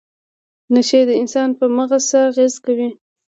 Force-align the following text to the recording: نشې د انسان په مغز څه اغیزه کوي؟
نشې 0.73 1.01
د 1.09 1.11
انسان 1.21 1.49
په 1.59 1.65
مغز 1.75 2.03
څه 2.09 2.17
اغیزه 2.29 2.59
کوي؟ 2.65 2.89